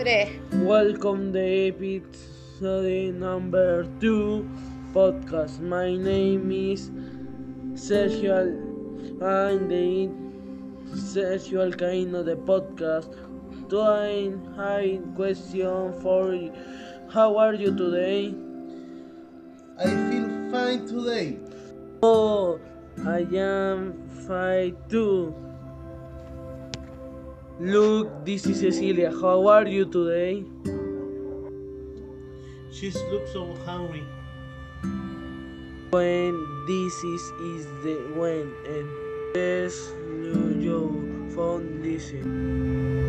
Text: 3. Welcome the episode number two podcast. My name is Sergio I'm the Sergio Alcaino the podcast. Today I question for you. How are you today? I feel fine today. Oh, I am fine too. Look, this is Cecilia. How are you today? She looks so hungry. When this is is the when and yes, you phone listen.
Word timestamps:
3. 0.00 0.40
Welcome 0.64 1.30
the 1.30 1.68
episode 1.68 3.14
number 3.16 3.84
two 4.00 4.48
podcast. 4.94 5.60
My 5.60 5.94
name 5.94 6.50
is 6.50 6.88
Sergio 7.76 8.48
I'm 9.20 9.68
the 9.68 10.08
Sergio 10.96 11.68
Alcaino 11.68 12.24
the 12.24 12.36
podcast. 12.36 13.12
Today 13.68 14.32
I 14.56 15.00
question 15.14 15.92
for 16.00 16.32
you. 16.32 16.50
How 17.10 17.36
are 17.36 17.52
you 17.52 17.76
today? 17.76 18.34
I 19.78 19.84
feel 20.08 20.28
fine 20.50 20.86
today. 20.86 21.36
Oh, 22.02 22.58
I 23.04 23.26
am 23.36 24.08
fine 24.26 24.78
too. 24.88 25.49
Look, 27.60 28.24
this 28.24 28.46
is 28.46 28.60
Cecilia. 28.60 29.10
How 29.10 29.46
are 29.46 29.66
you 29.68 29.84
today? 29.84 30.44
She 32.72 32.90
looks 33.12 33.34
so 33.34 33.54
hungry. 33.66 34.02
When 35.90 36.40
this 36.66 36.94
is 37.04 37.22
is 37.52 37.66
the 37.84 37.96
when 38.16 38.48
and 38.64 38.88
yes, 39.36 39.92
you 40.56 41.28
phone 41.36 41.82
listen. 41.82 42.99